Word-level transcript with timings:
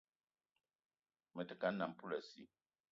Me 1.35 1.47
te 1.51 1.55
ke 1.59 1.65
a 1.69 1.73
nnam 1.73 1.91
poulassi 1.97 2.43